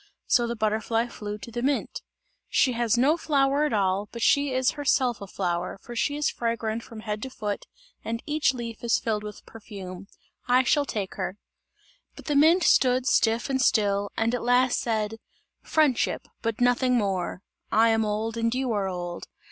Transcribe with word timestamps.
So 0.25 0.47
the 0.47 0.55
butterfly 0.55 1.05
flew 1.09 1.37
to 1.37 1.51
the 1.51 1.61
mint. 1.61 2.01
"She 2.49 2.71
has 2.71 2.97
no 2.97 3.17
flower 3.17 3.65
at 3.65 3.71
all, 3.73 4.09
but 4.11 4.23
she 4.23 4.51
is 4.51 4.71
herself 4.71 5.21
a 5.21 5.27
flower, 5.27 5.77
for 5.83 5.95
she 5.95 6.15
is 6.15 6.27
fragrant 6.27 6.81
from 6.81 7.01
head 7.01 7.21
to 7.21 7.29
foot 7.29 7.67
and 8.03 8.23
each 8.25 8.51
leaf 8.51 8.83
is 8.83 8.97
filled 8.97 9.21
with 9.21 9.45
perfume. 9.45 10.07
I 10.47 10.63
shall 10.63 10.85
take 10.85 11.17
her!" 11.17 11.37
But 12.15 12.25
the 12.25 12.35
mint 12.35 12.63
stood 12.63 13.05
stiff 13.05 13.47
and 13.47 13.61
still, 13.61 14.09
and 14.17 14.33
at 14.33 14.41
last 14.41 14.79
said: 14.79 15.17
"Friendship 15.61 16.27
but 16.41 16.59
nothing 16.59 16.95
more! 16.97 17.43
I 17.71 17.89
am 17.89 18.03
old 18.03 18.37
and 18.37 18.55
you 18.55 18.71
are 18.71 18.87
old! 18.87 19.27